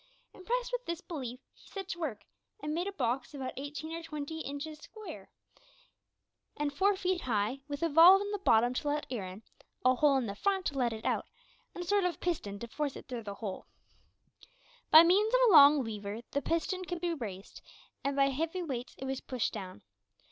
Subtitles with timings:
[0.33, 2.23] Impressed with this belief, he set to work
[2.59, 5.29] and made a box about eighteen or twenty inches square
[6.57, 9.43] and four feet high, with a valve in the bottom to let air in,
[9.85, 11.27] a hole in the front to let it out,
[11.75, 13.67] and a sort of piston to force it through the hole.
[14.89, 17.61] By means of a long lever the piston could be raised,
[18.03, 19.83] and by heavy weights it was pushed down.